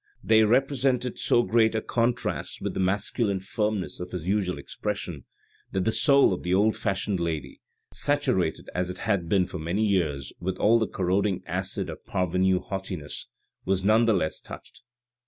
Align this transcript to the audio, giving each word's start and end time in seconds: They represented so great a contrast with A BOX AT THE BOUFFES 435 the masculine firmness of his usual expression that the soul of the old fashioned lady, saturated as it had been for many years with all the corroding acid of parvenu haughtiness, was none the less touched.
They 0.23 0.41
represented 0.43 1.19
so 1.19 1.43
great 1.43 1.75
a 1.75 1.79
contrast 1.83 2.59
with 2.59 2.75
A 2.75 2.79
BOX 2.79 3.11
AT 3.11 3.13
THE 3.17 3.35
BOUFFES 3.37 3.45
435 3.51 3.53
the 3.53 3.65
masculine 3.69 3.71
firmness 3.77 3.99
of 3.99 4.09
his 4.11 4.27
usual 4.27 4.57
expression 4.57 5.25
that 5.73 5.81
the 5.85 5.91
soul 5.91 6.33
of 6.33 6.41
the 6.41 6.55
old 6.55 6.75
fashioned 6.75 7.19
lady, 7.19 7.61
saturated 7.93 8.67
as 8.73 8.89
it 8.89 8.97
had 8.97 9.29
been 9.29 9.45
for 9.45 9.59
many 9.59 9.85
years 9.85 10.33
with 10.39 10.57
all 10.57 10.79
the 10.79 10.87
corroding 10.87 11.43
acid 11.45 11.87
of 11.87 12.03
parvenu 12.05 12.61
haughtiness, 12.63 13.27
was 13.63 13.83
none 13.83 14.05
the 14.05 14.13
less 14.13 14.39
touched. 14.39 14.81